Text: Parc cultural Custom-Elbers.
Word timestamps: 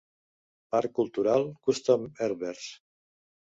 Parc 0.75 0.95
cultural 1.01 1.45
Custom-Elbers. 1.69 2.73